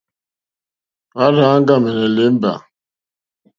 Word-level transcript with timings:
Hwá 1.15 1.25
rzà 1.33 1.45
áŋɡàmɛ̀nɛ̀ 1.55 2.09
lěmbà. 2.15 2.53